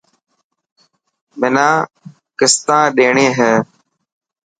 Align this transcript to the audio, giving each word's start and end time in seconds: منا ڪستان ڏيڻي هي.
منا 1.39 1.67
ڪستان 2.39 2.83
ڏيڻي 2.97 3.27
هي. 3.37 3.53